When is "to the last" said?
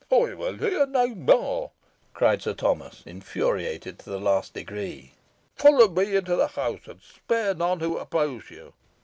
3.99-4.55